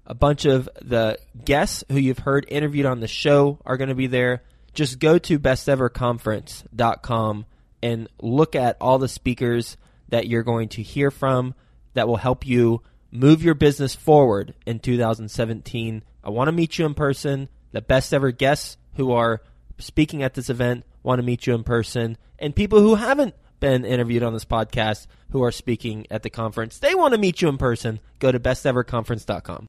[0.06, 3.94] A bunch of the guests who you've heard interviewed on the show are going to
[3.94, 4.42] be there.
[4.74, 7.46] Just go to besteverconference.com
[7.82, 9.76] and look at all the speakers
[10.08, 11.54] that you're going to hear from
[11.94, 16.02] that will help you move your business forward in 2017.
[16.22, 19.42] I want to meet you in person the best ever guests who are
[19.78, 23.84] speaking at this event want to meet you in person, and people who haven't been
[23.84, 27.48] interviewed on this podcast who are speaking at the conference, they want to meet you
[27.48, 28.00] in person.
[28.18, 29.58] Go to besteverconference.com.